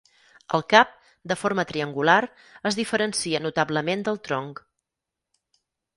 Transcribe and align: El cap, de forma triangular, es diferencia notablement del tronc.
El 0.57 0.63
cap, 0.73 0.93
de 1.31 1.37
forma 1.41 1.65
triangular, 1.73 2.17
es 2.71 2.79
diferencia 2.79 3.45
notablement 3.47 4.03
del 4.09 4.19
tronc. 4.29 4.63